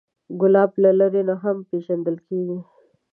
ګلاب 0.41 0.71
له 0.83 0.91
لرې 0.99 1.21
نه 1.29 1.35
هم 1.43 1.57
پیژندل 1.69 2.17
کېږي. 2.27 2.57